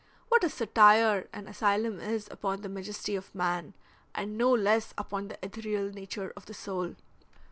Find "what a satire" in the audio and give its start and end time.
0.29-1.27